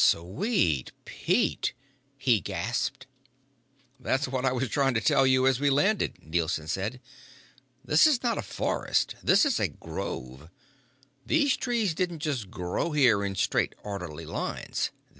"Sweet 0.03 0.93
Pete!" 1.05 1.73
he 2.17 2.39
gasped. 2.41 3.05
"That's 3.99 4.27
what 4.27 4.45
I 4.45 4.51
was 4.51 4.67
trying 4.67 4.95
to 4.95 4.99
tell 4.99 5.27
you 5.27 5.45
as 5.45 5.59
we 5.59 5.69
landed," 5.69 6.17
Nielson 6.23 6.67
said. 6.67 6.99
"This 7.85 8.07
is 8.07 8.23
not 8.23 8.39
a 8.39 8.41
forest. 8.41 9.13
This 9.21 9.45
is 9.45 9.59
a 9.59 9.67
grove. 9.67 10.49
These 11.23 11.55
trees 11.55 11.93
didn't 11.93 12.17
just 12.23 12.49
grow 12.49 12.93
here 12.93 13.23
in 13.23 13.35
straight 13.35 13.75
orderly 13.83 14.25
lines. 14.25 14.89